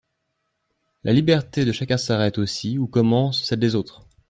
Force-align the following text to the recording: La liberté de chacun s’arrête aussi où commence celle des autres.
La 1.03 1.13
liberté 1.13 1.63
de 1.63 1.71
chacun 1.71 1.97
s’arrête 1.97 2.39
aussi 2.39 2.79
où 2.79 2.87
commence 2.87 3.43
celle 3.43 3.59
des 3.59 3.75
autres. 3.75 4.01